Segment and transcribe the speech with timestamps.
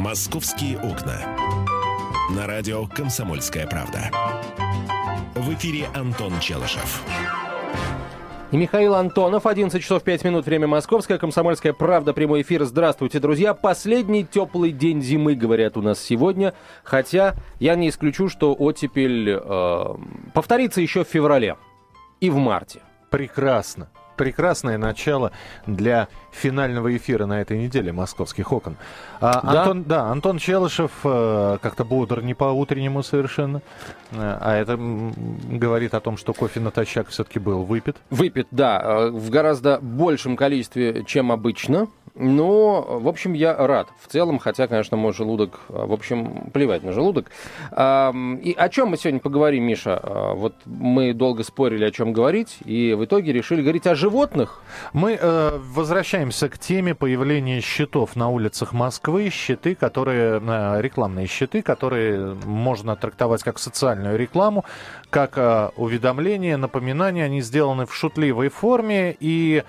[0.00, 1.18] «Московские окна».
[2.34, 4.10] На радио «Комсомольская правда».
[5.34, 7.02] В эфире Антон Челышев.
[8.50, 12.64] И Михаил Антонов, 11 часов 5 минут, время московское, комсомольская правда, прямой эфир.
[12.64, 13.52] Здравствуйте, друзья.
[13.52, 16.54] Последний теплый день зимы, говорят у нас сегодня.
[16.82, 19.84] Хотя я не исключу, что оттепель э,
[20.32, 21.58] повторится еще в феврале
[22.20, 22.80] и в марте.
[23.10, 23.90] Прекрасно
[24.20, 25.32] прекрасное начало
[25.66, 28.76] для финального эфира на этой неделе «Московских окон».
[29.18, 29.60] А, да?
[29.62, 33.62] Антон, да, Антон Челышев э, как-то бодр не по-утреннему совершенно.
[34.10, 37.96] Э, а это говорит о том, что кофе натощак все-таки был выпит.
[38.10, 41.88] Выпит, да, э, в гораздо большем количестве, чем обычно.
[42.14, 43.88] Но, в общем, я рад.
[44.00, 47.30] В целом, хотя, конечно, мой желудок, а, в общем, плевать на желудок.
[47.70, 50.00] И о чем мы сегодня поговорим, Миша?
[50.02, 54.62] А, вот мы долго спорили, о чем говорить, и в итоге решили говорить о животных.
[54.92, 59.30] Мы э, возвращаемся к теме появления щитов на улицах Москвы.
[59.30, 64.64] Щиты, которые, э, рекламные щиты, которые можно трактовать как социальную рекламу,
[65.10, 67.24] как э, уведомление, напоминание.
[67.24, 69.62] Они сделаны в шутливой форме и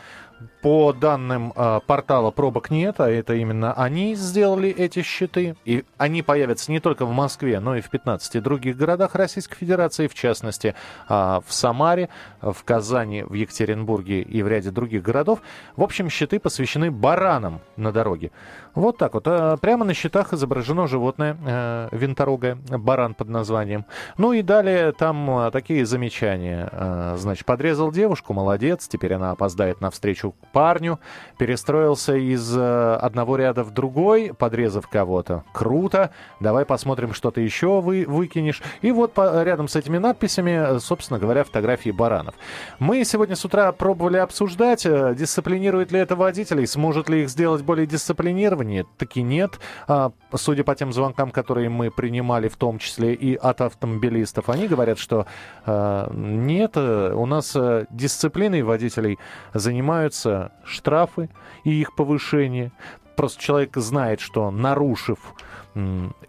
[0.61, 5.56] по данным э, портала пробок нет, а это именно они сделали эти щиты.
[5.66, 10.08] И они появятся не только в Москве, но и в 15 других городах Российской Федерации,
[10.08, 10.75] в частности
[11.09, 11.14] э,
[11.45, 12.09] в Самаре,
[12.42, 15.39] в Казани, в Екатеринбурге и в ряде других городов.
[15.75, 18.31] В общем, щиты посвящены баранам на дороге.
[18.76, 19.28] Вот так вот.
[19.28, 23.86] А прямо на щитах изображено животное э, винторогое, баран под названием.
[24.17, 26.70] Ну и далее там э, такие замечания.
[26.72, 30.99] Э, значит, подрезал девушку, молодец, теперь она опоздает на встречу парню.
[31.37, 35.43] Перестроился из э, одного ряда в другой, подрезав кого-то.
[35.53, 36.11] Круто.
[36.39, 38.61] Давай посмотрим, что ты еще вы, выкинешь.
[38.81, 42.35] И вот по, рядом с этими надписями, собственно говоря, фотографии баранов.
[42.79, 47.61] Мы сегодня с утра пробовали обсуждать, э, дисциплинирует ли это водителей, сможет ли их сделать
[47.61, 49.59] более дисциплинированными нет, таки нет.
[49.87, 54.67] А, судя по тем звонкам, которые мы принимали, в том числе и от автомобилистов, они
[54.67, 55.27] говорят, что
[55.65, 59.20] а, нет, у нас а, дисциплиной водителей
[59.53, 60.20] занимаются
[60.64, 61.30] штрафы
[61.64, 62.71] и их повышение.
[63.15, 65.20] Просто человек знает, что нарушив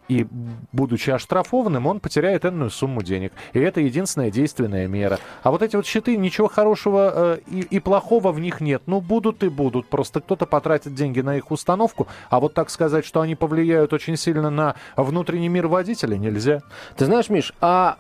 [0.09, 0.27] и
[0.73, 3.33] будучи оштрафованным, он потеряет энную сумму денег.
[3.53, 5.19] И это единственная действенная мера.
[5.43, 8.83] А вот эти вот счеты, ничего хорошего э, и, и плохого в них нет.
[8.87, 9.89] Ну, будут и будут.
[9.89, 14.17] Просто кто-то потратит деньги на их установку, а вот так сказать, что они повлияют очень
[14.17, 16.61] сильно на внутренний мир водителя, нельзя.
[16.97, 17.99] Ты знаешь, Миш, а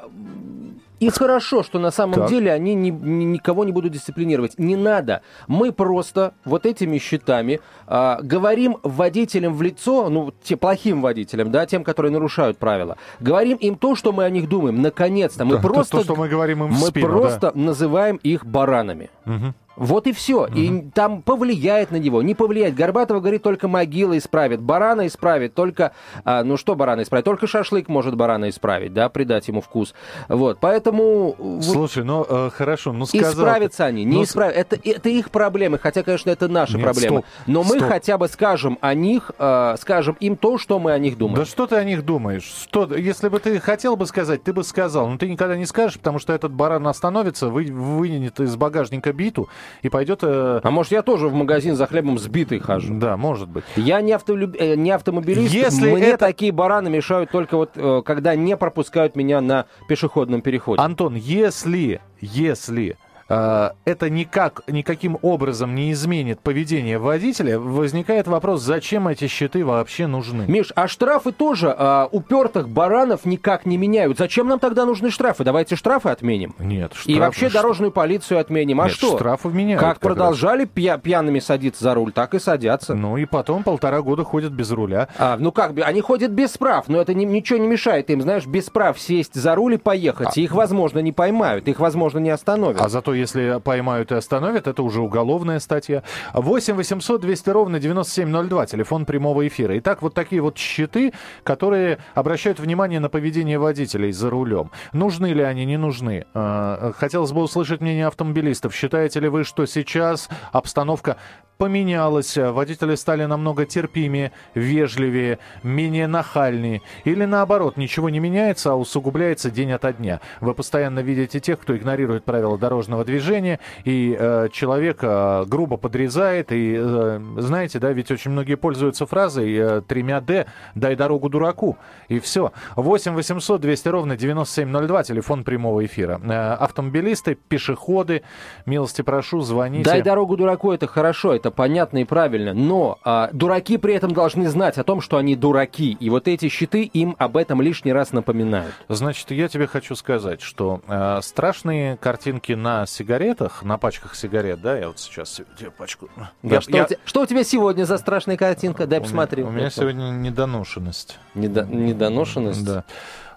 [1.02, 2.28] и хорошо, что на самом так.
[2.28, 4.56] деле они ни, ни, никого не будут дисциплинировать.
[4.56, 5.22] Не надо.
[5.48, 11.66] Мы просто вот этими счетами а, говорим водителям в лицо, ну, те плохим водителям, да,
[11.66, 14.80] тем, которые нарушают правила, говорим им то, что мы о них думаем.
[14.80, 15.44] Наконец-то.
[15.44, 15.98] Мы да, просто...
[15.98, 17.60] То, что мы говорим им в Мы спину, просто да.
[17.60, 19.10] называем их баранами.
[19.26, 19.54] Угу.
[19.76, 20.44] Вот и все.
[20.44, 20.54] Угу.
[20.54, 22.74] И там повлияет на него, не повлияет.
[22.74, 24.60] Горбатова говорит, только могила исправит.
[24.60, 25.92] Барана исправит, только...
[26.24, 27.24] А, ну что барана исправит?
[27.24, 29.94] Только шашлык может барана исправить, да, придать ему вкус.
[30.28, 31.60] Вот, поэтому...
[31.62, 33.32] Слушай, ну э, хорошо, ну сказал...
[33.32, 34.56] Исправятся они, не ну, исправят.
[34.56, 37.18] Это, это их проблемы, хотя, конечно, это наши Нет, проблемы.
[37.18, 37.88] Стоп, Но мы стоп.
[37.88, 41.38] хотя бы скажем о них, э, скажем им то, что мы о них думаем.
[41.38, 42.44] Да что ты о них думаешь?
[42.44, 45.08] Что, если бы ты хотел бы сказать, ты бы сказал.
[45.08, 49.48] Но ты никогда не скажешь, потому что этот баран остановится, вы, вынет из багажника биту,
[49.82, 50.20] и пойдет...
[50.22, 50.60] Э...
[50.62, 52.94] А может, я тоже в магазин за хлебом сбитый хожу?
[52.94, 53.64] Да, может быть.
[53.76, 54.54] Я не, автолюб...
[54.58, 55.52] Э, не автомобилист.
[55.52, 56.26] Если Мне это...
[56.26, 60.82] такие бараны мешают только вот, э, когда не пропускают меня на пешеходном переходе.
[60.82, 62.96] Антон, если, если
[63.28, 70.44] это никак, никаким образом не изменит поведение водителя, возникает вопрос, зачем эти щиты вообще нужны?
[70.46, 74.18] Миш, а штрафы тоже а, упертых баранов никак не меняют.
[74.18, 75.44] Зачем нам тогда нужны штрафы?
[75.44, 76.54] Давайте штрафы отменим.
[76.58, 77.12] Нет, штрафы.
[77.12, 77.54] И вообще ш...
[77.54, 78.80] дорожную полицию отменим.
[78.80, 79.16] А Нет, что?
[79.16, 79.80] штрафы меняют.
[79.80, 82.94] Как, как продолжали пья- пьяными садиться за руль, так и садятся.
[82.94, 85.08] Ну и потом полтора года ходят без руля.
[85.18, 88.46] А, ну как, они ходят без прав, но это ни, ничего не мешает им, знаешь,
[88.46, 90.36] без прав сесть за руль и поехать.
[90.36, 90.40] А...
[90.40, 92.80] их, возможно, не поймают, их, возможно, не остановят.
[92.80, 96.02] А зато если поймают и остановят, это уже уголовная статья.
[96.34, 99.78] 8 800 200 ровно 9702, телефон прямого эфира.
[99.78, 101.12] Итак, вот такие вот щиты,
[101.44, 104.70] которые обращают внимание на поведение водителей за рулем.
[104.92, 106.26] Нужны ли они, не нужны?
[106.34, 108.74] А, хотелось бы услышать мнение автомобилистов.
[108.74, 111.16] Считаете ли вы, что сейчас обстановка
[111.62, 116.82] поменялось, водители стали намного терпимее, вежливее, менее нахальнее.
[117.04, 120.20] Или наоборот, ничего не меняется, а усугубляется день ото дня.
[120.40, 126.52] Вы постоянно видите тех, кто игнорирует правила дорожного движения, и э, человек э, грубо подрезает.
[126.52, 131.76] И э, знаете, да, ведь очень многие пользуются фразой э, тремя «Д» «дай дорогу дураку».
[132.08, 132.52] И все.
[132.76, 136.20] 8 800 200 ровно 9702, телефон прямого эфира.
[136.22, 138.22] Э, автомобилисты, пешеходы,
[138.66, 139.84] милости прошу, звоните.
[139.84, 144.48] «Дай дорогу дураку»— это хорошо, это понятно и правильно, но а, дураки при этом должны
[144.48, 148.12] знать о том, что они дураки, и вот эти щиты им об этом лишний раз
[148.12, 148.74] напоминают.
[148.88, 154.78] Значит, я тебе хочу сказать, что э, страшные картинки на сигаретах, на пачках сигарет, да,
[154.78, 156.08] я вот сейчас тебе пачку...
[156.16, 156.84] Да, я, что, я...
[156.84, 158.86] У тебя, что у тебя сегодня за страшная картинка?
[158.86, 159.42] Дай посмотри.
[159.42, 161.18] У меня, у меня сегодня недоношенность.
[161.34, 161.64] Недо...
[161.64, 162.64] Недоношенность?
[162.64, 162.84] Да.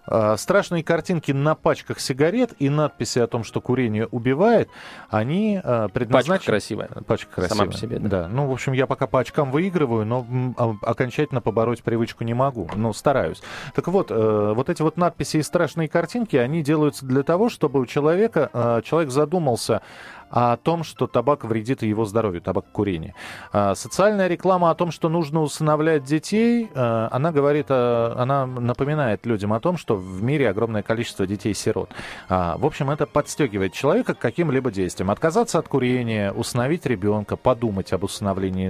[0.07, 4.69] А, страшные картинки на пачках сигарет и надписи о том, что курение убивает,
[5.09, 6.37] они а, предназначены...
[6.37, 6.87] Пачка красивая.
[7.07, 7.57] Пачка красивая.
[7.57, 8.09] Сама по себе, да.
[8.09, 8.27] да.
[8.27, 10.25] Ну, в общем, я пока по очкам выигрываю, но
[10.57, 12.69] а, окончательно побороть привычку не могу.
[12.75, 13.41] Но стараюсь.
[13.73, 17.79] Так вот, э, вот эти вот надписи и страшные картинки, они делаются для того, чтобы
[17.79, 19.81] у человека, человек задумался
[20.29, 23.13] о том, что табак вредит его здоровью, табак курение.
[23.51, 29.53] А, социальная реклама о том, что нужно усыновлять детей, а, она говорит, она напоминает людям
[29.53, 31.89] о том, что в мире огромное количество детей-сирот.
[32.27, 35.11] А, в общем, это подстегивает человека к каким-либо действиям.
[35.11, 38.69] Отказаться от курения, усыновить ребенка, подумать об усыновлении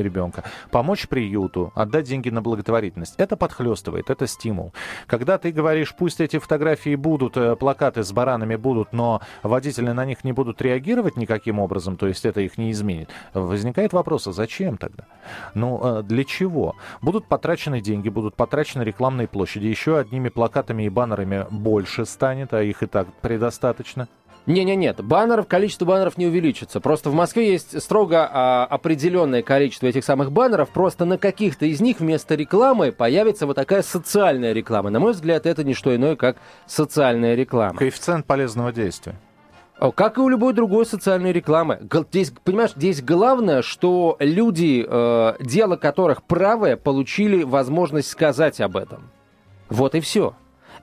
[0.00, 3.14] ребенка, помочь приюту, отдать деньги на благотворительность.
[3.18, 4.72] Это подхлестывает, это стимул.
[5.06, 10.04] Когда ты говоришь, пусть эти фотографии будут, э, плакаты с баранами будут, но водители на
[10.04, 14.26] них не будут реагировать, реагировать никаким образом, то есть это их не изменит, возникает вопрос,
[14.26, 15.06] а зачем тогда?
[15.54, 16.76] Ну, а для чего?
[17.00, 22.62] Будут потрачены деньги, будут потрачены рекламные площади, еще одними плакатами и баннерами больше станет, а
[22.62, 24.08] их и так предостаточно.
[24.46, 26.80] Не-не-нет, баннеров, количество баннеров не увеличится.
[26.80, 30.70] Просто в Москве есть строго а, определенное количество этих самых баннеров.
[30.70, 34.90] Просто на каких-то из них вместо рекламы появится вот такая социальная реклама.
[34.90, 37.78] На мой взгляд, это не что иное, как социальная реклама.
[37.78, 39.14] Коэффициент полезного действия.
[39.90, 41.80] Как и у любой другой социальной рекламы.
[42.10, 49.10] Здесь, понимаешь, здесь главное, что люди, э, дело которых правое, получили возможность сказать об этом.
[49.68, 50.34] Вот и все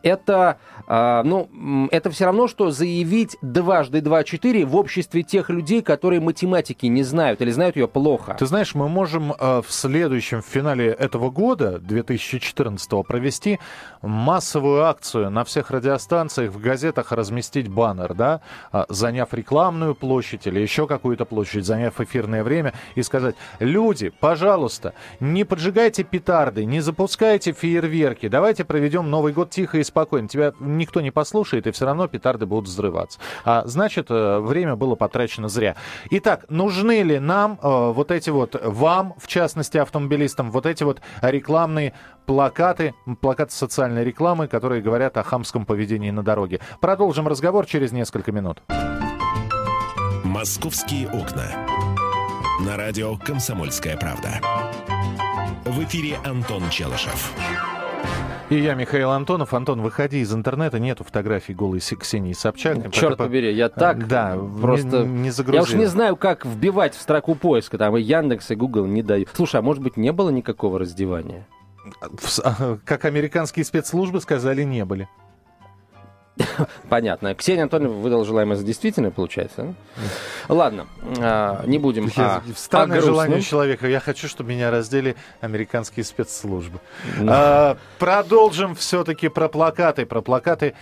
[0.04, 0.58] это,
[0.88, 6.20] э, ну, это все равно, что заявить дважды два четыре в обществе тех людей, которые
[6.20, 8.36] математики не знают или знают ее плохо.
[8.40, 13.60] Ты знаешь, мы можем э, в следующем финале этого года, 2014 провести
[14.02, 18.42] массовую акцию на всех радиостанциях, в газетах разместить баннер, да,
[18.72, 24.94] э, заняв рекламную площадь или еще какую-то площадь, заняв эфирное время и сказать, люди, пожалуйста,
[25.20, 30.28] не поджигайте петарды, не запускайте фейерверки, давайте проведем Новый год тихо и спокойно.
[30.28, 33.20] Тебя никто не послушает, и все равно петарды будут взрываться.
[33.44, 35.76] А значит, э, время было потрачено зря.
[36.10, 41.02] Итак, нужны ли нам э, вот эти вот, вам, в частности, автомобилистам, вот эти вот
[41.22, 41.94] рекламные
[42.26, 46.60] плакаты, плакаты социальной рекламы, которые говорят о хамском поведении на дороге.
[46.80, 48.62] Продолжим разговор через несколько минут.
[50.24, 51.46] «Московские окна».
[52.62, 54.42] На радио «Комсомольская правда».
[55.66, 57.34] В эфире Антон Челышев.
[58.50, 59.54] И я, Михаил Антонов.
[59.54, 62.92] Антон, выходи из интернета, нету фотографий голой Ксении Собчак.
[62.92, 63.26] Черт Пока...
[63.26, 65.04] побери, я так да, просто...
[65.04, 65.62] Не, не загрузил.
[65.62, 69.04] Я уж не знаю, как вбивать в строку поиска, там и Яндекс, и Google не
[69.04, 69.30] дают.
[69.34, 71.46] Слушай, а может быть не было никакого раздевания?
[72.86, 75.08] Как американские спецслужбы сказали, не были.
[76.90, 77.36] Понятно.
[77.36, 79.74] Ксения Анатольевна выдал желаемое за действительное, получается.
[80.48, 80.88] Ладно,
[81.20, 83.88] а, не будем я, о, Странное о желание человека.
[83.88, 86.80] Я хочу, чтобы меня раздели американские спецслужбы.
[87.28, 90.06] А, продолжим все-таки про плакаты.
[90.06, 90.76] Про плакаты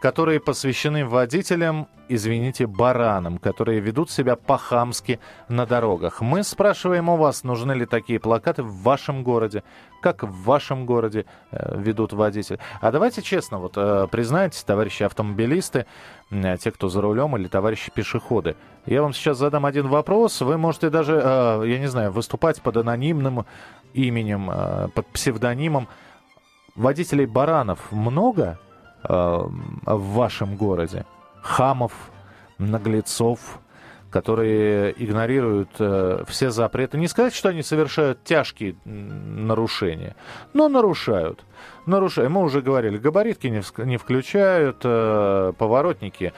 [0.00, 6.20] которые посвящены водителям, извините, баранам, которые ведут себя по-хамски на дорогах.
[6.20, 9.62] Мы спрашиваем у вас, нужны ли такие плакаты в вашем городе,
[10.00, 12.58] как в вашем городе э, ведут водители.
[12.80, 15.86] А давайте честно, вот э, признайтесь, товарищи автомобилисты,
[16.30, 18.56] э, те, кто за рулем, или товарищи пешеходы.
[18.86, 20.40] Я вам сейчас задам один вопрос.
[20.40, 23.44] Вы можете даже, э, я не знаю, выступать под анонимным
[23.94, 25.88] именем, э, под псевдонимом.
[26.76, 28.58] Водителей баранов много?
[29.04, 29.46] Э,
[29.86, 31.04] в вашем городе.
[31.42, 31.92] Хамов,
[32.58, 33.60] наглецов,
[34.10, 36.98] которые игнорируют э, все запреты.
[36.98, 40.16] Не сказать, что они совершают тяжкие нарушения,
[40.54, 41.44] но нарушают.
[41.84, 42.30] Нарушают.
[42.30, 46.32] Мы уже говорили, габаритки не, не включают, э, поворотники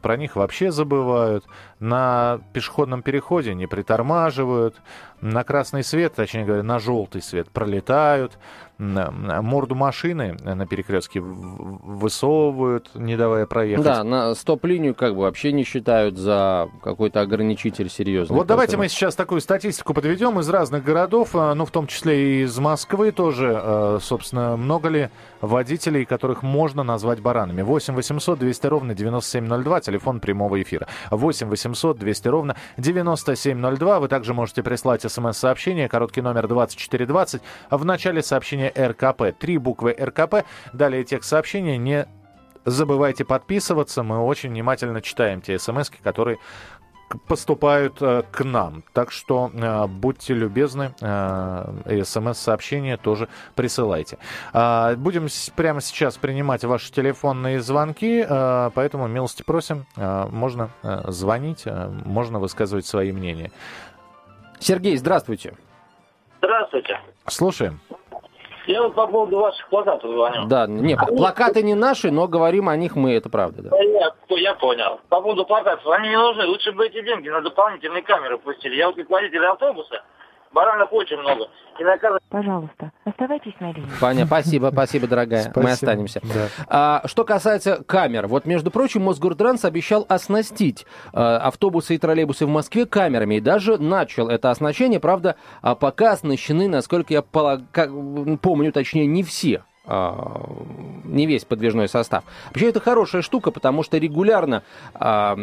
[0.00, 1.44] про них вообще забывают,
[1.80, 4.76] на пешеходном переходе не притормаживают,
[5.20, 8.38] на красный свет, точнее говоря, на желтый свет пролетают,
[8.78, 13.84] морду машины на перекрестке высовывают, не давая проехать.
[13.84, 18.36] Да, на стоп-линию как бы вообще не считают за какой-то ограничитель серьезный.
[18.36, 22.40] Вот давайте мы сейчас такую статистику подведем из разных городов, а, ну в том числе
[22.40, 25.08] и из Москвы тоже, а, собственно, много ли
[25.40, 27.62] водителей, которых можно назвать баранами?
[27.62, 30.88] 8 800 200 ровно 9702, телефон прямого эфира.
[31.10, 34.00] 8 800 200 ровно 9702.
[34.00, 37.42] Вы также можете прислать смс-сообщение, короткий номер 2420.
[37.70, 39.38] В начале сообщения РКП.
[39.38, 40.44] Три буквы РКП.
[40.72, 41.76] Далее текст сообщения.
[41.76, 42.06] Не
[42.66, 44.02] забывайте подписываться.
[44.02, 46.38] Мы очень внимательно читаем те смс, которые
[47.26, 48.82] поступают э, к нам.
[48.92, 54.18] Так что э, будьте любезны, э, смс-сообщения тоже присылайте.
[54.52, 60.70] Э, будем с, прямо сейчас принимать ваши телефонные звонки, э, поэтому милости просим, э, можно
[60.82, 63.50] э, звонить, э, можно высказывать свои мнения.
[64.58, 65.54] Сергей, здравствуйте.
[66.40, 67.00] Здравствуйте.
[67.26, 67.80] Слушаем.
[68.66, 70.46] Я вот по поводу ваших плакатов звоню.
[70.46, 73.62] Да, нет, плакаты не наши, но говорим о них мы, это правда.
[73.62, 73.76] Да.
[73.76, 75.00] Я, я понял.
[75.08, 76.46] По поводу плакатов, они не нужны.
[76.46, 78.74] Лучше бы эти деньги на дополнительные камеры пустили.
[78.74, 80.02] Я вот как водитель автобуса,
[80.52, 81.48] баранов очень много.
[81.78, 82.22] И наказывать...
[82.30, 83.88] Пожалуйста, оставайтесь на линии.
[84.00, 85.42] Понятно, спасибо, спасибо, дорогая.
[85.42, 85.62] Спасибо.
[85.62, 86.20] Мы останемся.
[86.22, 86.48] Да.
[86.68, 92.48] А, что касается камер, вот, между прочим, Мосгортранс обещал оснастить а, автобусы и троллейбусы в
[92.48, 97.60] Москве камерами, и даже начал это оснащение, правда, а, пока оснащены, насколько я полаг...
[97.72, 97.90] как-
[98.40, 102.24] помню, точнее, не все не весь подвижной состав.
[102.46, 104.62] Вообще это хорошая штука, потому что регулярно
[104.94, 105.36] а,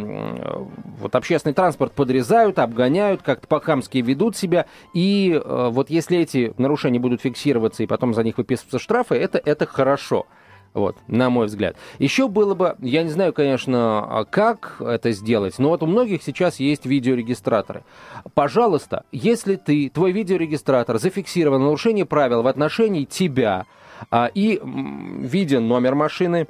[0.99, 6.99] вот общественный транспорт подрезают, обгоняют, как-то по-хамски ведут себя, и а, вот если эти нарушения
[6.99, 10.25] будут фиксироваться и потом за них выписываться штрафы, это, это хорошо.
[10.73, 11.75] Вот, на мой взгляд.
[11.99, 16.23] Еще было бы, я не знаю, конечно, а как это сделать, но вот у многих
[16.23, 17.83] сейчас есть видеорегистраторы.
[18.33, 23.82] Пожалуйста, если ты, твой видеорегистратор зафиксировал нарушение правил в отношении тебя, а,
[24.33, 26.47] и м, виден номер машины,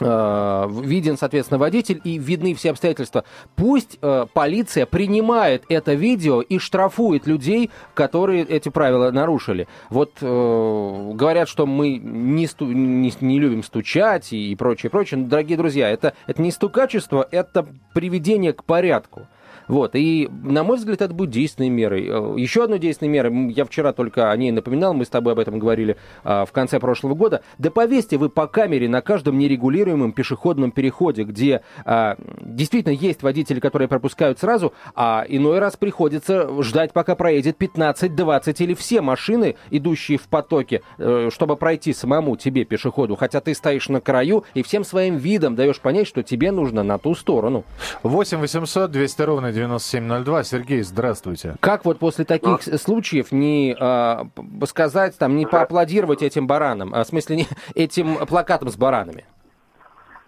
[0.00, 3.24] э, виден, соответственно, водитель и видны все обстоятельства.
[3.56, 9.68] Пусть э, полиция принимает это видео и штрафует людей, которые эти правила нарушили.
[9.90, 15.20] Вот э, говорят, что мы не, сту- не, не любим стучать и, и прочее, прочее.
[15.20, 19.26] Но, дорогие друзья, это, это не стукачество, это приведение к порядку.
[19.68, 22.06] Вот, и, на мой взгляд, это будет действенной мерой.
[22.08, 25.38] Э, Еще одной действенной мерой, я вчера только о ней напоминал, мы с тобой об
[25.38, 27.42] этом говорили а, в конце прошлого года.
[27.58, 33.60] Да повесьте вы по камере на каждом нерегулируемом пешеходном переходе, где а, действительно есть водители,
[33.60, 39.56] которые пропускают сразу, а иной раз приходится ждать, пока проедет 15, 20 или все машины,
[39.70, 44.62] идущие в потоке, э, чтобы пройти самому тебе, пешеходу, хотя ты стоишь на краю и
[44.62, 47.64] всем своим видом даешь понять, что тебе нужно на ту сторону.
[48.02, 50.44] 8 800 200 ровно 9702.
[50.44, 51.56] Сергей, здравствуйте.
[51.60, 54.26] Как вот после таких с- случаев не а,
[54.64, 59.26] сказать, там, не поаплодировать этим баранам, а, в смысле, не, этим плакатам с баранами?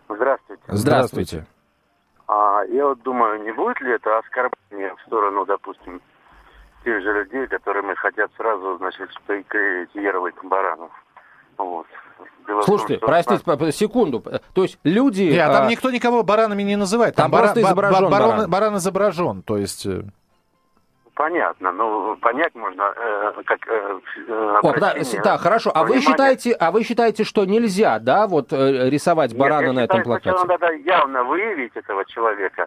[0.09, 0.62] Здравствуйте.
[0.69, 1.47] Здравствуйте.
[2.29, 6.03] А, я вот думаю, не будет ли это оскорбление в сторону, допустим,
[6.85, 10.91] тех же людей, которыми хотят сразу, значит, приклеить ярлык баранов.
[11.59, 11.87] Вот.
[12.47, 14.23] Дело в том, Слушайте, простите, секунду.
[14.54, 15.23] То есть люди...
[15.23, 17.14] Нет, а там а, никто никого баранами не называет.
[17.14, 18.50] Там бара- просто ба- ба- изображен баран.
[18.50, 19.87] баран изображен, то есть...
[19.87, 20.02] э,
[21.14, 24.00] Понятно, но понять можно, э, как э,
[24.62, 24.73] О,
[25.23, 25.71] да, хорошо.
[25.75, 29.73] А вы считаете, а вы считаете, что нельзя, да, вот э, рисовать Нет, барана я
[29.73, 30.66] на этом считаю, сначала плакате?
[30.66, 32.66] надо явно выявить этого человека,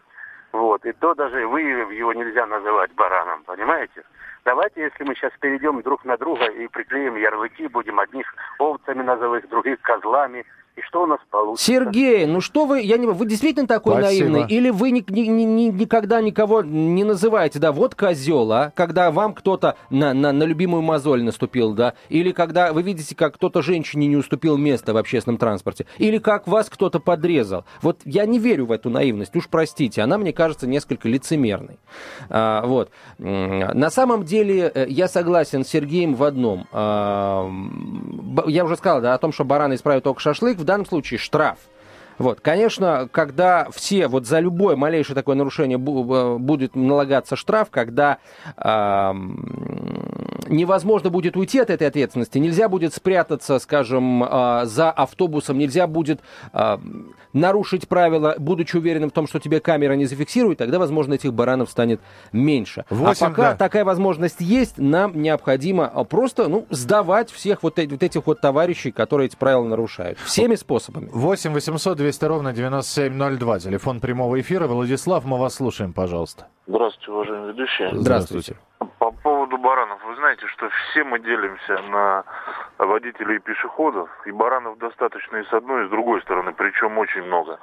[0.56, 4.04] вот, и то даже выявив его нельзя называть бараном, понимаете?
[4.46, 9.50] Давайте, если мы сейчас перейдем друг на друга и приклеим ярлыки, будем одних овцами называть,
[9.50, 10.46] других козлами,
[10.76, 11.66] и что у нас получится?
[11.66, 14.30] Сергей, ну что вы, я не вы действительно такой Спасибо.
[14.30, 14.56] наивный?
[14.56, 18.72] Или вы ни- ни- ни- ни- никогда никого не называете, да, вот козел, а?
[18.76, 21.94] Когда вам кто-то на, на, на любимую мозоль наступил, да?
[22.10, 25.86] Или когда вы видите, как кто-то женщине не уступил место в общественном транспорте?
[25.98, 27.64] Или как вас кто-то подрезал?
[27.82, 31.80] Вот я не верю в эту наивность, уж простите, она мне кажется несколько лицемерной.
[32.30, 32.90] А, вот.
[33.18, 36.68] На самом деле э, я согласен с Сергеем в одном.
[36.74, 37.50] А,
[38.48, 41.60] Я уже сказал да, о том, что бараны исправят только шашлык, в данном случае штраф.
[42.18, 48.18] Вот, конечно, когда все, вот за любое малейшее такое нарушение э, будет налагаться штраф, когда
[48.58, 49.46] ам,
[50.48, 56.22] невозможно будет уйти от этой ответственности, нельзя будет спрятаться, скажем, а, за автобусом, нельзя будет
[56.54, 56.80] а,
[57.34, 61.70] нарушить правила, будучи уверенным в том, что тебе камера не зафиксирует, тогда, возможно, этих баранов
[61.70, 62.86] станет меньше.
[62.90, 63.58] Восемь, а пока да.
[63.58, 68.42] такая возможность есть, нам необходимо а, просто, ну, сдавать всех вот, эти- вот этих вот
[68.42, 70.18] товарищей, которые эти правила нарушают.
[70.20, 71.10] Всеми способами.
[71.12, 73.60] 8 800 200 ровно 9702.
[73.60, 74.68] Телефон прямого эфира.
[74.68, 76.46] Владислав, мы вас слушаем, пожалуйста.
[76.68, 77.90] Здравствуйте, уважаемые ведущие.
[77.94, 78.56] Здравствуйте.
[79.00, 82.24] По поводу баранов, вы знаете, что все мы делимся на
[82.78, 87.24] водителей и пешеходов, и баранов достаточно и с одной, и с другой стороны, причем очень
[87.24, 87.58] много.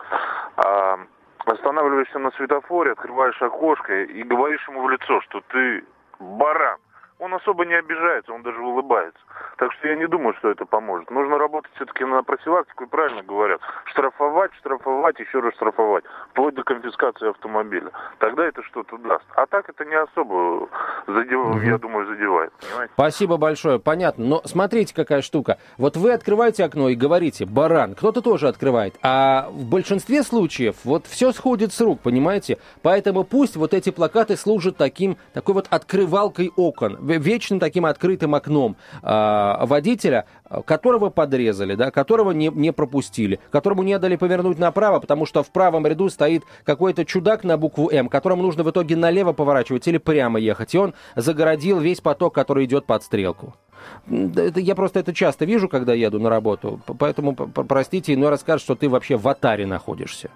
[0.57, 0.99] А,
[1.47, 5.85] останавливаешься на светофоре, открываешь окошко и говоришь ему в лицо, что ты
[6.19, 6.79] баран.
[7.23, 9.21] Он особо не обижается, он даже улыбается.
[9.57, 11.09] Так что я не думаю, что это поможет.
[11.09, 13.61] Нужно работать все-таки на профилактику, и правильно говорят.
[13.85, 16.03] Штрафовать, штрафовать, еще раз штрафовать.
[16.31, 17.93] Вплоть до конфискации автомобиля.
[18.19, 19.25] Тогда это что-то даст.
[19.37, 20.69] А так это не особо,
[21.07, 21.63] задев...
[21.63, 22.53] я думаю, задевает.
[22.61, 22.93] Понимаете?
[22.95, 24.25] Спасибо большое, понятно.
[24.25, 25.59] Но смотрите, какая штука.
[25.79, 28.95] Вот вы открываете окно и говорите, баран, кто-то тоже открывает.
[29.03, 32.59] А в большинстве случаев вот все сходит с рук, понимаете?
[32.83, 38.77] Поэтому пусть вот эти плакаты служат таким, такой вот открывалкой окон, вечным таким открытым окном
[39.03, 40.27] э, водителя,
[40.61, 45.51] которого подрезали, да, которого не, не пропустили, которому не дали повернуть направо, потому что в
[45.51, 49.99] правом ряду стоит какой-то чудак на букву М, которому нужно в итоге налево поворачивать или
[49.99, 50.75] прямо ехать.
[50.75, 53.55] И он загородил весь поток, который идет под стрелку.
[54.07, 56.81] Я просто это часто вижу, когда еду на работу.
[56.99, 60.31] Поэтому, простите, иной раз скажет, что ты вообще в атаре находишься.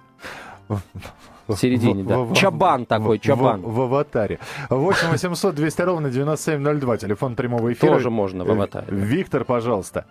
[1.47, 2.19] В середине, да.
[2.19, 3.61] В, чабан такой, чабан.
[3.61, 4.39] В, в, в аватаре.
[4.69, 7.93] 8 800 200 ровно 9702, телефон прямого эфира.
[7.93, 8.87] Тоже можно в аватаре.
[8.89, 10.05] Виктор, пожалуйста.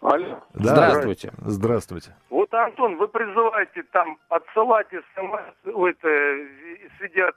[0.00, 0.38] Алло.
[0.52, 0.74] Да.
[0.74, 1.32] Здравствуйте.
[1.38, 2.14] Здравствуйте.
[2.28, 7.30] Вот, Антон, вы призываете там отсылать смс, это, с видео,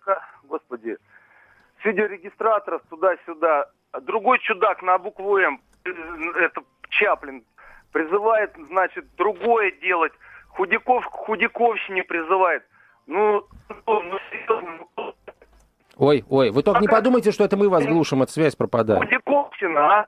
[0.50, 0.98] господи,
[1.82, 3.68] с видеорегистраторов туда-сюда.
[4.02, 7.44] Другой чудак на букву М, это Чаплин,
[7.94, 10.12] призывает, значит, другое делать.
[10.50, 12.64] Худяков к худяковщине призывает.
[13.08, 15.14] Ну, ну, ну
[15.98, 19.04] Ой, ой, вы только не подумайте, что это мы вас глушим, от связь пропадает.
[19.04, 20.06] Худяковщина, а?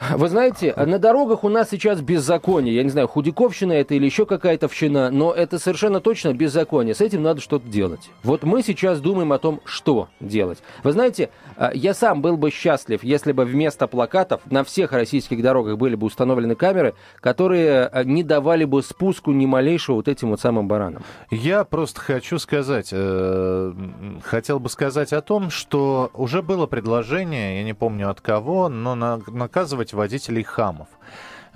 [0.00, 2.74] Вы знаете, на дорогах у нас сейчас беззаконие.
[2.74, 6.96] Я не знаю, худяковщина это или еще какая-то вщина, но это совершенно точно беззаконие.
[6.96, 8.10] С этим надо что-то делать.
[8.24, 10.58] Вот мы сейчас думаем о том, что делать.
[10.82, 15.40] Вы знаете, а, я сам был бы счастлив, если бы вместо плакатов на всех российских
[15.42, 20.30] дорогах были бы установлены камеры, которые а, не давали бы спуску ни малейшего вот этим
[20.30, 21.04] вот самым баранам.
[21.30, 23.72] Я просто хочу сказать, э,
[24.24, 28.96] хотел бы сказать о том, что уже было предложение, я не помню от кого, но
[28.96, 30.88] на, наказывать водителей хамов.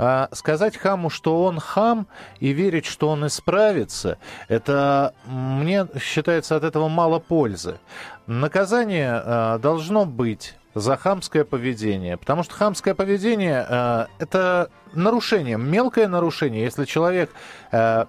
[0.01, 2.07] А сказать хаму, что он хам,
[2.39, 7.79] и верить, что он исправится, это мне считается от этого мало пользы.
[8.27, 12.17] Наказание э, должно быть за хамское поведение.
[12.17, 16.63] Потому что хамское поведение э, это нарушение, мелкое нарушение.
[16.63, 17.31] Если человек
[17.73, 18.07] э,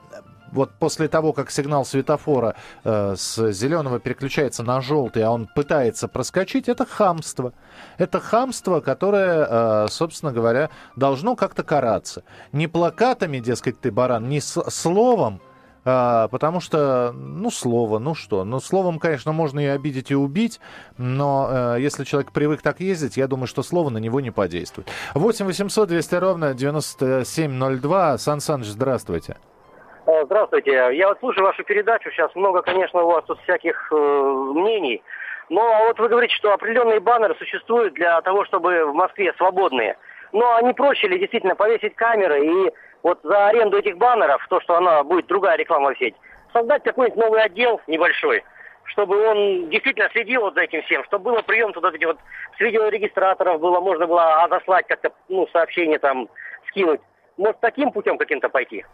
[0.52, 6.08] вот после того, как сигнал светофора э, с зеленого переключается на желтый, а он пытается
[6.08, 7.54] проскочить, это хамство.
[7.98, 12.24] Это хамство, которое, э, собственно говоря, должно как-то караться.
[12.52, 15.42] Не плакатами, дескать, ты баран, не словом,
[15.86, 20.60] а, потому что, ну, слово, ну что, ну, словом, конечно, можно и обидеть, и убить,
[20.98, 24.88] но э, если человек привык так ездить, я думаю, что слово на него не подействует.
[25.16, 28.18] 8 800 200 ровно 9702.
[28.18, 29.38] Сан Саныч, здравствуйте.
[30.26, 30.72] Здравствуйте.
[30.72, 32.10] Я вот слушаю вашу передачу.
[32.12, 35.02] Сейчас много, конечно, у вас тут всяких э, мнений.
[35.50, 39.98] Но вот вы говорите, что определенные баннеры существуют для того, чтобы в Москве свободные.
[40.32, 44.76] Но они проще ли действительно повесить камеры и вот за аренду этих баннеров, то, что
[44.76, 46.16] она будет другая реклама сеть,
[46.54, 48.44] создать какой-нибудь новый отдел небольшой,
[48.86, 52.18] чтобы он действительно следил вот за этим всем, чтобы было прием туда эти вот
[52.58, 56.28] с видеорегистраторов было, можно было отослать как-то, ну, сообщение там
[56.68, 57.02] скинуть.
[57.38, 58.86] Может, таким путем каким-то пойти?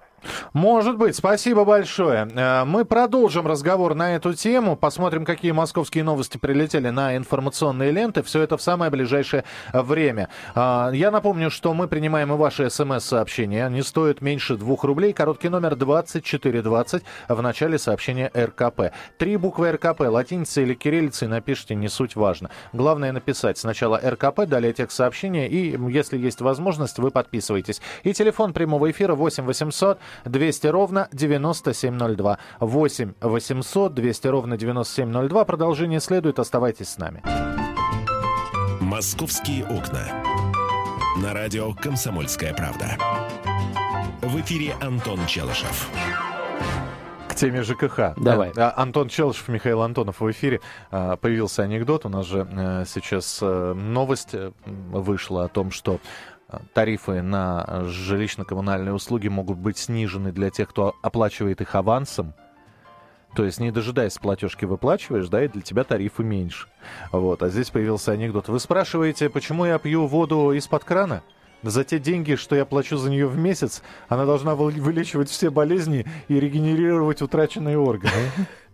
[0.54, 1.16] Может быть.
[1.16, 2.28] Спасибо большое.
[2.36, 4.76] Э, мы продолжим разговор на эту тему.
[4.76, 8.24] Посмотрим, какие московские новости прилетели на информационные ленты.
[8.24, 10.30] Все это в самое ближайшее время.
[10.56, 13.66] Э, я напомню, что мы принимаем и ваши смс-сообщения.
[13.66, 15.14] Они стоят меньше двух рублей.
[15.14, 18.92] Короткий номер 2420 в начале сообщения РКП.
[19.18, 22.50] Три буквы РКП, латиницей или кириллицей напишите, не суть важно.
[22.74, 25.48] Главное написать сначала РКП, далее текст сообщения.
[25.48, 27.82] И, если есть возможность, вы подписываетесь.
[28.04, 32.38] И телефон прямого эфира 8 800 200 ровно 9702.
[32.60, 35.46] 8 800 200 ровно 9702.
[35.46, 36.40] Продолжение следует.
[36.40, 37.22] Оставайтесь с нами.
[38.80, 40.24] «Московские окна».
[41.22, 42.98] На радио «Комсомольская правда».
[44.22, 45.90] В эфире Антон Челышев
[47.36, 48.14] к теме ЖКХ.
[48.16, 48.54] Давай.
[48.56, 50.62] А, Антон Челышев, Михаил Антонов в эфире.
[50.90, 52.06] А, появился анекдот.
[52.06, 56.00] У нас же э, сейчас э, новость э, вышла о том, что
[56.74, 62.34] тарифы на жилищно-коммунальные услуги могут быть снижены для тех, кто оплачивает их авансом.
[63.36, 66.68] То есть, не дожидаясь платежки, выплачиваешь, да, и для тебя тарифы меньше.
[67.12, 67.44] Вот.
[67.44, 68.48] А здесь появился анекдот.
[68.48, 71.22] Вы спрашиваете, почему я пью воду из-под крана?
[71.62, 76.06] За те деньги, что я плачу за нее в месяц, она должна вылечивать все болезни
[76.28, 78.14] и регенерировать утраченные органы.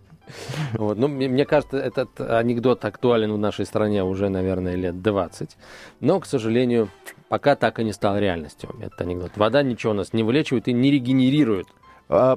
[0.74, 0.98] Вот.
[0.98, 5.58] Ну, мне, мне кажется, этот анекдот актуален в нашей стране уже, наверное, лет 20.
[6.00, 6.88] Но, к сожалению,
[7.32, 9.32] пока так и не стал реальностью этот анекдот.
[9.38, 11.65] Вода ничего у нас не вылечивает и не регенерирует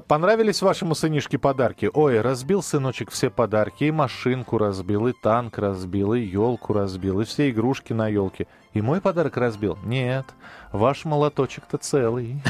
[0.07, 1.89] понравились вашему сынишке подарки?
[1.93, 3.85] Ой, разбил сыночек все подарки.
[3.85, 8.47] И машинку разбил, и танк разбил, и елку разбил, и все игрушки на елке.
[8.75, 9.77] И мой подарок разбил?
[9.85, 10.25] Нет,
[10.73, 12.41] ваш молоточек-то целый.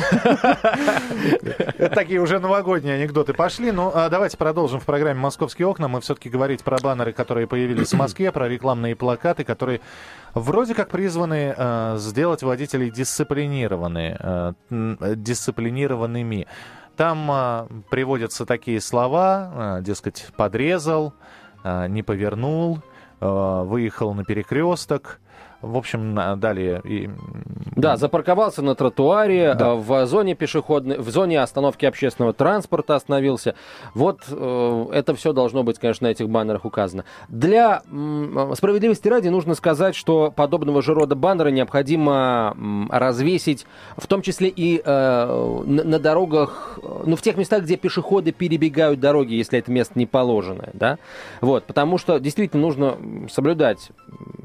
[1.93, 3.71] Такие уже новогодние анекдоты пошли.
[3.71, 5.87] Ну, а давайте продолжим в программе «Московские окна».
[5.87, 9.81] Мы все-таки говорить про баннеры, которые появились в Москве, про рекламные плакаты, которые
[10.33, 14.53] вроде как призваны э, сделать водителей дисциплинированные, э,
[15.15, 16.47] дисциплинированными.
[16.95, 21.13] Там э, приводятся такие слова, э, дескать, подрезал,
[21.63, 22.79] э, не повернул,
[23.19, 25.19] э, выехал на перекресток,
[25.65, 26.81] в общем, далее...
[26.83, 27.09] И...
[27.75, 29.71] Да, запарковался на тротуаре, да.
[29.71, 33.55] Э, в зоне пешеходной, в зоне остановки общественного транспорта остановился.
[33.93, 37.03] Вот э, это все должно быть, конечно, на этих баннерах указано.
[37.27, 37.81] Для
[38.53, 42.55] справедливости ради нужно сказать, что подобного же рода баннеры необходимо
[42.89, 43.65] развесить,
[43.97, 48.99] в том числе и э, на, на дорогах, ну, в тех местах, где пешеходы перебегают
[48.99, 50.97] дороги, если это место не положенное, да?
[51.41, 52.97] Вот, потому что действительно нужно
[53.29, 53.89] соблюдать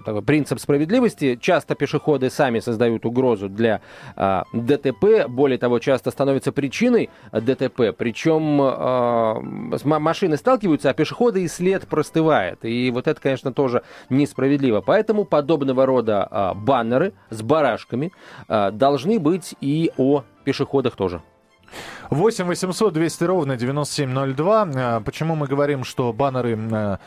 [0.04, 1.38] такой принцип справедливости, справедливости.
[1.40, 3.80] Часто пешеходы сами создают угрозу для
[4.16, 7.92] а, ДТП, более того, часто становятся причиной ДТП.
[7.96, 9.40] Причем а,
[9.84, 12.64] машины сталкиваются, а пешеходы и след простывает.
[12.64, 14.80] И вот это, конечно, тоже несправедливо.
[14.80, 18.12] Поэтому подобного рода а, баннеры с барашками
[18.48, 21.22] а, должны быть и о пешеходах тоже.
[22.10, 24.68] 8 800 200 ровно 9702.
[24.74, 26.98] А, почему мы говорим, что баннеры а,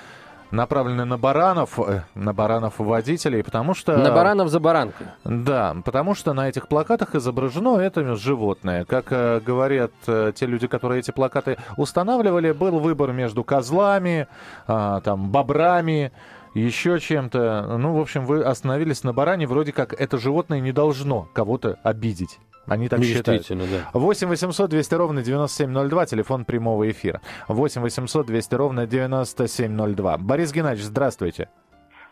[0.54, 3.98] направлены на баранов, э, на баранов водителей, потому что...
[3.98, 5.08] На баранов за баранкой.
[5.26, 8.86] Да, потому что на этих плакатах изображено это животное.
[8.86, 14.28] Как э, говорят э, те люди, которые эти плакаты устанавливали, был выбор между козлами,
[14.68, 16.12] э, там, бобрами,
[16.54, 17.78] еще чем-то.
[17.80, 22.40] Ну, в общем, вы остановились на баране, вроде как это животное не должно кого-то обидеть.
[22.68, 23.46] Они так считают.
[23.50, 23.90] Да.
[23.94, 27.22] 8 800 200 ровно 9702, телефон прямого эфира.
[27.48, 30.18] 8 800 200 ровно 9702.
[30.18, 31.50] Борис Геннадьевич, здравствуйте.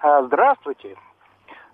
[0.01, 0.97] А, здравствуйте.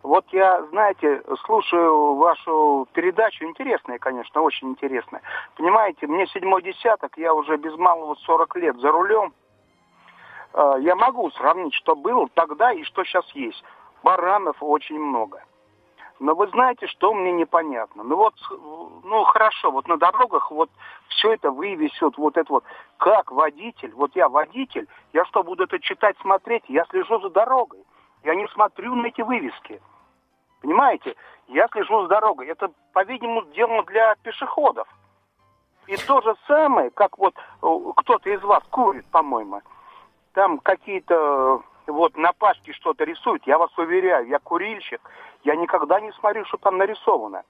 [0.04, 5.22] Вот я, знаете, слушаю вашу передачу, интересная, конечно, очень интересная.
[5.56, 9.34] Понимаете, мне седьмой десяток, я уже без малого 40 лет за рулем.
[10.54, 13.62] А, я могу сравнить, что было тогда и что сейчас есть.
[14.04, 15.42] Баранов очень много.
[16.20, 18.04] Но вы знаете, что мне непонятно?
[18.04, 18.34] Ну вот,
[19.04, 20.70] ну хорошо, вот на дорогах вот
[21.10, 22.64] все это вывесят, вот это вот.
[22.98, 26.64] Как водитель, вот я водитель, я что, буду это читать, смотреть?
[26.68, 27.84] Я слежу за дорогой.
[28.24, 29.80] Я не смотрю на эти вывески.
[30.62, 31.16] Понимаете?
[31.48, 32.48] Я слежу за дорогой.
[32.48, 34.88] Это, по-видимому, сделано для пешеходов.
[35.86, 39.62] И то же самое, как вот э, кто-то из вас курит, по-моему.
[40.34, 43.46] Там какие-то вот на пачке что-то рисуют.
[43.46, 45.02] Я вас уверяю, я курильщик.
[45.44, 47.44] Я никогда не смотрю, что там нарисовано.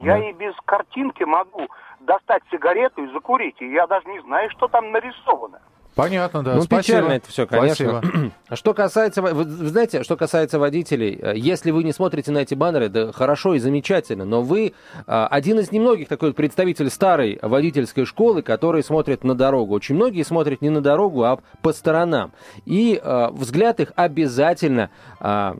[0.00, 1.68] Я и без картинки могу
[2.00, 3.60] достать сигарету и закурить.
[3.60, 5.62] И я даже не знаю, что там нарисовано.
[5.94, 6.54] Понятно, да.
[6.54, 6.98] Ну, Спасибо.
[6.98, 8.00] печально это все, конечно.
[8.00, 8.32] Спасибо.
[8.54, 12.54] Что касается, вы, вы знаете, что касается водителей, э, если вы не смотрите на эти
[12.54, 14.74] баннеры, да хорошо и замечательно, но вы
[15.06, 19.74] а, один из немногих такой представитель старой водительской школы, который смотрит на дорогу.
[19.74, 22.32] Очень многие смотрят не на дорогу, а по сторонам.
[22.64, 25.54] И а, взгляд их обязательно а,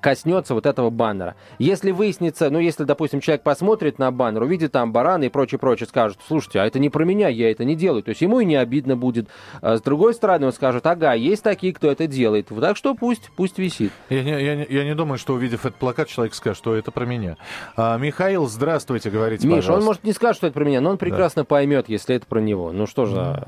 [0.00, 1.36] коснется вот этого баннера.
[1.58, 5.86] Если выяснится, ну, если, допустим, человек посмотрит на баннер, увидит там бараны и прочее, прочее,
[5.86, 8.02] скажет, слушайте, а это не про меня, я это не делаю.
[8.02, 9.28] То есть ему и не обидно будет
[9.66, 12.46] а с другой стороны, он скажет, ага, есть такие, кто это делает.
[12.60, 13.90] Так что пусть, пусть висит.
[14.08, 16.92] Я не, я, не, я не думаю, что увидев этот плакат, человек скажет, что это
[16.92, 17.36] про меня.
[17.76, 20.98] А, Михаил, здравствуйте, говорите, Миша, он может не скажет, что это про меня, но он
[20.98, 21.46] прекрасно да.
[21.46, 22.70] поймет, если это про него.
[22.70, 23.42] Ну что же...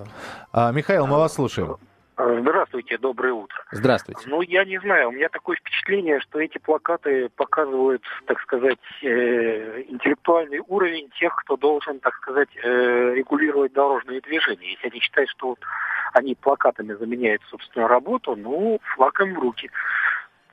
[0.53, 1.77] А, Михаил, мы вас слушаем.
[2.19, 3.57] Здравствуйте, доброе утро.
[3.71, 4.23] Здравствуйте.
[4.27, 9.83] Ну, я не знаю, у меня такое впечатление, что эти плакаты показывают, так сказать, э,
[9.83, 14.73] интеллектуальный уровень тех, кто должен, так сказать, э, регулировать дорожные движения.
[14.73, 15.61] Если они считают, что вот
[16.12, 19.71] они плакатами заменяют собственную работу, ну, флаком в руки.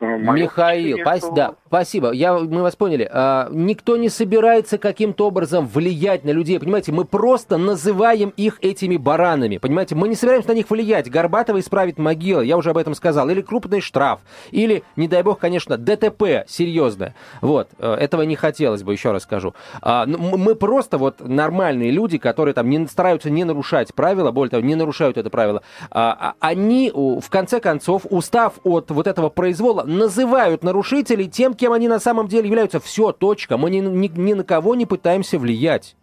[0.02, 1.32] Михаил, пас, что...
[1.32, 2.12] да, спасибо.
[2.12, 3.10] Я, мы вас поняли.
[3.10, 6.60] А, никто не собирается каким-то образом влиять на людей.
[6.60, 9.58] Понимаете, мы просто называем их этими баранами.
[9.58, 11.10] Понимаете, мы не собираемся на них влиять.
[11.10, 13.30] Горбатова исправит могила, я уже об этом сказал.
[13.30, 14.20] Или крупный штраф.
[14.52, 17.16] Или, не дай бог, конечно, ДТП серьезное.
[17.40, 19.54] Вот, э, этого не хотелось бы, еще раз скажу.
[19.82, 24.52] А, ну, мы просто вот нормальные люди, которые там не стараются не нарушать правила, более
[24.52, 25.62] того, не нарушают это правило.
[25.90, 31.74] А, а они, в конце концов, устав от вот этого произвола, называют нарушителей тем, кем
[31.74, 32.80] они на самом деле являются.
[32.80, 33.58] Все, точка.
[33.58, 35.96] Мы ни, ни, ни на кого не пытаемся влиять.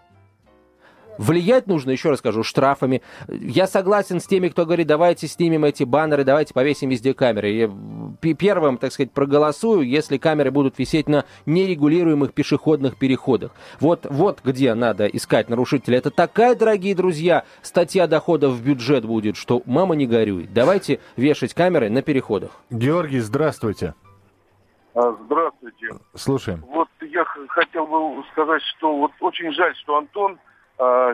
[1.18, 3.03] Влиять нужно, еще раз скажу, штрафами.
[3.29, 7.51] Я согласен с теми, кто говорит, давайте снимем эти баннеры, давайте повесим везде камеры.
[7.51, 7.70] Я
[8.35, 13.53] первым, так сказать, проголосую, если камеры будут висеть на нерегулируемых пешеходных переходах.
[13.81, 15.98] Вот, вот где надо искать нарушителя.
[15.98, 20.48] Это такая, дорогие друзья, статья доходов в бюджет будет, что мама не горюй.
[20.53, 22.51] Давайте вешать камеры на переходах.
[22.70, 23.94] Георгий, здравствуйте.
[24.94, 25.88] А, здравствуйте.
[26.14, 26.64] Слушаем.
[26.68, 30.38] Вот я хотел бы сказать, что вот очень жаль, что Антон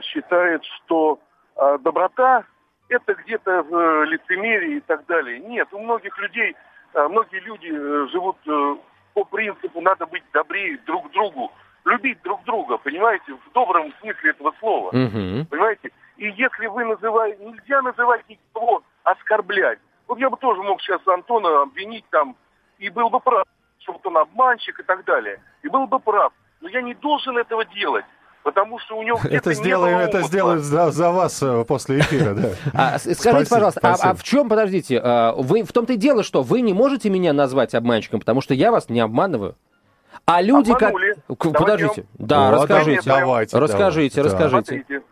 [0.03, 1.19] считает, что
[1.57, 2.45] э, доброта
[2.89, 5.39] это где-то в э, лицемерии и так далее.
[5.41, 6.57] Нет, у многих людей,
[6.95, 8.77] э, многие люди э, живут э,
[9.15, 11.53] по принципу надо быть добрее друг другу,
[11.85, 15.47] любить друг друга, понимаете, в добром смысле этого слова, Мгм.
[15.47, 15.91] понимаете.
[16.17, 19.79] И если вы называете, нельзя называть никого оскорблять.
[20.07, 22.37] Вот я бы тоже мог сейчас Антона обвинить там,
[22.79, 23.45] и был бы прав,
[23.81, 25.41] что вот он обманщик и так далее.
[25.63, 26.33] И был бы прав.
[26.61, 28.05] Но я не должен этого делать.
[28.43, 31.99] Потому что у него Это не сделаем, было это сделают за, за вас э, после
[32.01, 32.49] эфира, да.
[32.75, 34.17] А, скажите, Спасибо, пожалуйста, а- а, спасибо.
[34.17, 37.75] в чем, подождите, а, вы в том-то и дело, что вы не можете меня назвать
[37.75, 39.57] обманщиком, потому что я вас не обманываю.
[40.25, 40.83] А люди как...
[40.91, 41.15] Обманули.
[41.15, 42.01] К- Давайте Подождите.
[42.19, 43.03] я Да, Вот, расскажите.
[43.05, 44.23] давайте, расскажите, давайте, да.
[44.25, 44.51] расскажите.
[44.85, 45.03] Смотрите,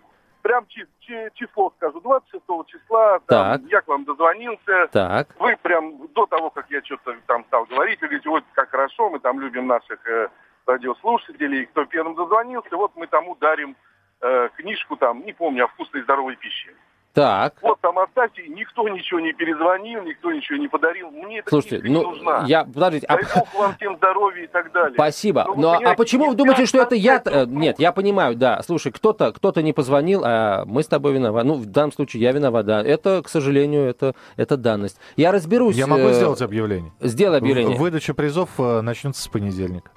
[0.43, 3.71] прям чи- чи- число скажу, 26 числа, там, Так.
[3.71, 5.29] я к вам дозвонился, Так.
[5.39, 9.09] вы прям до того, как я что-то там стал говорить, вы говорите, вот как хорошо,
[9.11, 10.29] мы там любим наших э,
[10.67, 13.77] радиослушателей, кто первым дозвонился, вот мы тому дарим
[14.21, 16.71] э, книжку там, не помню, о вкусной и здоровой пище.
[17.17, 17.55] Так.
[17.63, 21.89] Вот там оставьте, никто ничего не перезвонил, никто ничего не подарил, мне эта Слушайте, книжка
[21.89, 22.45] не ну, нужна.
[22.47, 22.65] я...
[22.65, 23.07] Подождите.
[23.07, 24.93] а- Дай бог вам всем здоровья и так далее.
[24.93, 25.45] Спасибо.
[25.47, 27.23] Ну, вы Но а понимаете, почему вы думаете, что это я...
[27.25, 28.61] э, Нет, я понимаю, да.
[28.63, 31.49] Слушай, кто-то кто не позвонил, а мы с тобой виноваты.
[31.49, 32.83] Ну, в данном случае я виноват, да.
[32.83, 35.01] Это, к сожалению, это, это данность.
[35.17, 35.75] Я разберусь...
[35.75, 36.93] Я могу э, сделать объявление?
[37.01, 37.79] Сделай объявление.
[37.79, 39.91] Выдача призов э, начнется с понедельника.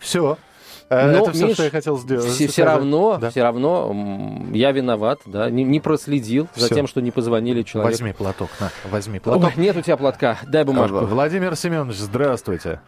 [0.00, 0.36] Все.
[0.90, 2.26] Но, это все, Миш, что я хотел сделать.
[2.26, 3.30] Все, все равно, Да.
[3.30, 3.94] все равно
[4.50, 6.74] я виноват, да, не, не проследил за Всё.
[6.74, 7.92] тем, что не позвонили человеку.
[7.92, 9.52] Возьми платок, на, возьми платок.
[9.56, 10.96] Ой, нет у тебя платка, дай бумажку.
[10.96, 12.80] А, Владимир Семенович, здравствуйте.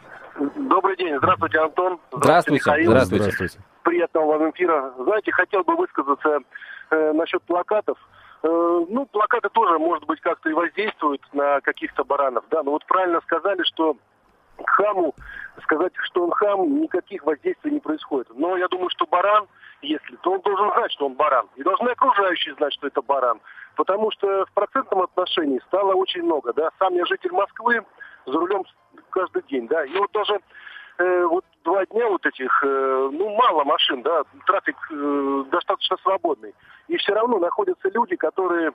[0.69, 1.17] Добрый день.
[1.19, 2.01] Здравствуйте, Антон.
[2.11, 2.63] Здравствуйте.
[2.65, 3.23] Здравствуйте.
[3.23, 3.59] Здравствуйте.
[3.85, 4.93] Приятного вам эфира.
[4.99, 6.39] Знаете, хотел бы высказаться
[6.91, 7.99] э, насчет плакатов.
[8.43, 8.49] Э,
[8.89, 12.65] ну, плакаты тоже, может быть, как-то и воздействуют на каких-то баранов, да.
[12.65, 13.97] Но вот правильно сказали, что
[14.67, 15.15] хаму
[15.63, 18.29] сказать, что он хам, никаких воздействий не происходит.
[18.35, 19.47] Но я думаю, что баран,
[19.83, 21.47] если, то он должен знать, что он баран.
[21.57, 23.41] И должны окружающие знать, что это баран.
[23.77, 26.71] Потому что в процентном отношении стало очень много, да.
[26.79, 27.85] Сам я житель Москвы,
[28.27, 28.65] за рулем
[29.11, 29.85] каждый день, да.
[29.85, 30.41] И вот даже
[30.99, 36.55] э, вот два дня вот этих, э, ну, мало машин, да, трафик э, достаточно свободный.
[36.89, 38.73] И все равно находятся люди, которые,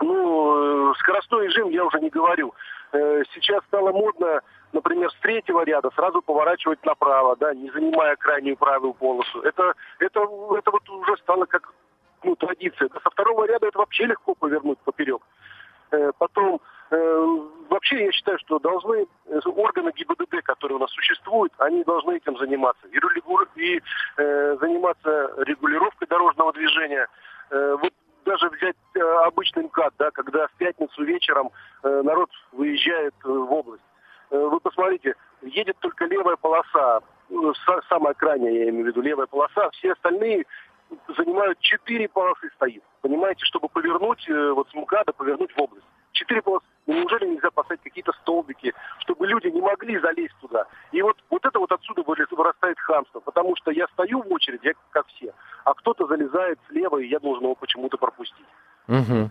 [0.00, 2.54] ну, э, скоростной режим я уже не говорю.
[2.92, 4.40] Э, сейчас стало модно,
[4.72, 9.40] например, с третьего ряда сразу поворачивать направо, да, не занимая крайнюю правую полосу.
[9.40, 11.72] Это, это, это вот уже стало как
[12.22, 12.88] ну, традиция.
[13.02, 15.22] Со второго ряда это вообще легко повернуть поперек.
[15.90, 17.26] Э, Потом, э,
[17.70, 22.36] вообще я считаю, что должны э, органы ГИБДД, которые у нас существуют, они должны этим
[22.38, 22.86] заниматься.
[22.88, 22.98] И,
[23.56, 23.82] и,
[24.16, 27.06] заниматься регулировкой дорожного движения.
[27.50, 27.92] Вот
[28.24, 28.76] даже взять
[29.24, 31.50] обычный МКАД, да, когда в пятницу вечером
[31.82, 33.82] народ выезжает в область.
[34.30, 39.26] Э, вы посмотрите, едет только левая полоса, са- самая крайняя, я имею в виду, левая
[39.26, 40.44] полоса, все остальные
[41.16, 42.82] занимают четыре полосы стоит.
[43.02, 45.86] Понимаете, чтобы повернуть э, вот с МКАДа, повернуть в область.
[46.12, 46.64] Четыре полосы.
[46.86, 50.66] Ну, неужели нельзя поставить какие-то столбики, чтобы люди не могли залезть туда?
[50.92, 54.72] И вот, вот это вот отсюда вырас- вырастает хамство, потому что я стою в очереди,
[54.90, 55.32] как все,
[55.64, 58.46] а кто-то залезает слева, и я должен его почему-то пропустить.
[58.86, 59.30] Мгм.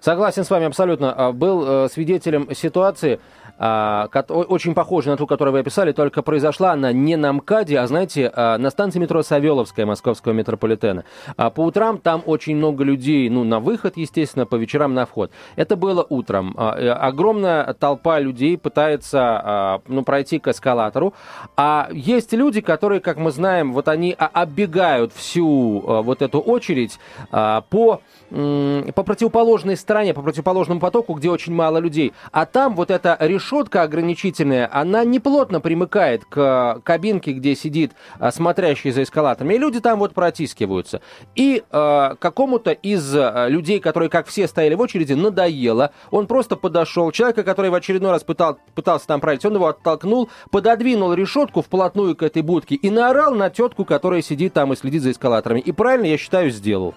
[0.00, 1.12] Согласен с вами абсолютно.
[1.12, 3.20] А, Был э, свидетелем ситуации,
[3.58, 8.30] очень похожей на ту, которую вы описали, только произошла она не на МКАДе, а, знаете,
[8.34, 11.04] а, на станции метро Савеловская московского метрополитена.
[11.36, 15.30] А По утрам там очень много людей, ну, на выход, естественно, по вечерам на вход.
[15.56, 16.54] Это было утром.
[16.56, 21.14] А, Огромная толпа людей пытается, а, ну, пройти к эскалатору,
[21.56, 26.40] а есть люди, которые, как мы знаем, вот они а, оббегают всю а, вот эту
[26.40, 26.98] очередь
[27.30, 28.00] а, по
[28.34, 32.12] по противоположной стороне, по противоположному потоку, где очень мало людей.
[32.32, 38.90] А там вот эта решетка ограничительная, она неплотно примыкает к кабинке, где сидит а, смотрящий
[38.90, 39.54] за эскалаторами.
[39.54, 41.00] И люди там вот протискиваются.
[41.36, 45.92] И э, какому-то из э, людей, которые, как все, стояли в очереди, надоело.
[46.10, 47.12] Он просто подошел.
[47.12, 52.16] Человека, который в очередной раз пытал, пытался там пройти, он его оттолкнул, пододвинул решетку вплотную
[52.16, 55.60] к этой будке и наорал на тетку, которая сидит там и следит за эскалаторами.
[55.60, 56.94] И правильно, я считаю, сделал.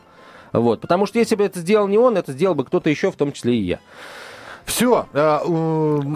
[0.54, 0.82] Вот.
[0.82, 3.32] Потому что если бы это сделал не он, это сделал бы кто-то еще, в том
[3.32, 3.80] числе и я.
[4.66, 5.06] Все.
[5.14, 5.40] Э,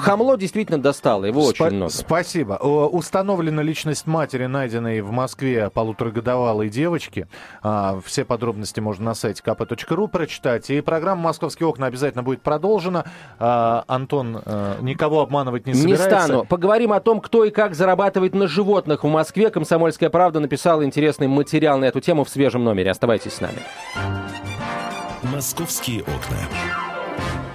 [0.02, 1.89] Хамло действительно достало, его Спа- очень много.
[1.94, 2.56] Спасибо.
[2.56, 7.28] Установлена личность матери, найденной в Москве полуторагодовалой девочки.
[7.63, 10.70] А, Все подробности можно на сайте kp.ru прочитать.
[10.70, 13.06] И программа «Московские окна» обязательно будет продолжена.
[13.39, 16.26] А, Антон э, никого обманывать не Не собирается.
[16.26, 16.44] стану.
[16.44, 19.50] Поговорим о том, кто и как зарабатывает на животных в Москве.
[19.50, 22.91] Комсомольская правда написала интересный материал на эту тему в свежем номере.
[22.91, 23.60] Оставайтесь с нами.
[25.41, 26.81] «Московские окна».